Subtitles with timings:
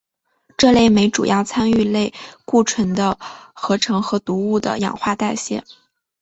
[0.57, 2.11] 这类酶主要参与类
[2.43, 3.19] 固醇的
[3.53, 5.63] 合成和毒物的氧化代谢。